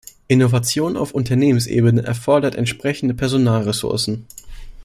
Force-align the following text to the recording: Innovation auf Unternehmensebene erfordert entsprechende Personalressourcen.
Innovation 0.27 0.97
auf 0.97 1.11
Unternehmensebene 1.11 2.01
erfordert 2.03 2.55
entsprechende 2.55 3.13
Personalressourcen. 3.13 4.25